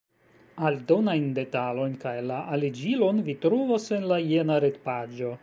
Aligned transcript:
Aldonajn 0.69 1.27
detalojn 1.39 1.93
kaj 2.05 2.15
la 2.31 2.39
aliĝilon 2.57 3.23
vi 3.29 3.37
trovos 3.45 3.87
en 4.01 4.09
la 4.15 4.21
jena 4.33 4.59
retpaĝo. 4.67 5.35